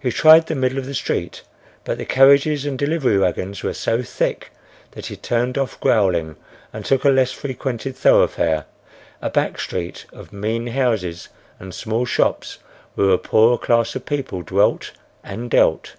He 0.00 0.10
tried 0.10 0.48
the 0.48 0.56
middle 0.56 0.76
of 0.80 0.86
the 0.86 0.92
street; 0.92 1.42
but 1.84 1.96
the 1.96 2.04
carriages 2.04 2.66
and 2.66 2.76
delivery 2.76 3.16
wagons 3.16 3.62
were 3.62 3.74
so 3.74 4.02
thick, 4.02 4.50
that 4.90 5.06
he 5.06 5.14
turned 5.14 5.56
off, 5.56 5.78
growling, 5.78 6.34
and 6.72 6.84
took 6.84 7.04
a 7.04 7.10
less 7.10 7.30
frequented 7.30 7.94
thoroughfare, 7.94 8.64
a 9.20 9.30
back 9.30 9.60
street 9.60 10.04
of 10.12 10.32
mean 10.32 10.66
houses 10.66 11.28
and 11.60 11.72
small 11.76 12.04
shops 12.04 12.58
where 12.96 13.10
a 13.10 13.18
poorer 13.18 13.56
class 13.56 13.94
of 13.94 14.04
people 14.04 14.42
dwelt 14.42 14.90
and 15.22 15.48
dealt. 15.48 15.94